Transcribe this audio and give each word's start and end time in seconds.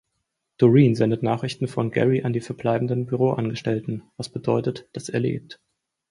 Dorine 0.57 0.95
sendet 0.95 1.21
Nachrichten 1.21 1.67
von 1.67 1.91
Gary 1.91 2.23
an 2.23 2.33
die 2.33 2.41
verbleibenden 2.41 3.05
Büroangestellten, 3.05 4.01
was 4.17 4.29
bedeutet, 4.29 4.89
dass 4.93 5.09
er 5.09 5.19
lebt. 5.19 5.61